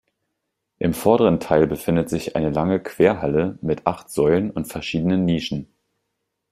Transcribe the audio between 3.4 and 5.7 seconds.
mit acht Säulen und verschiedenen Nischen.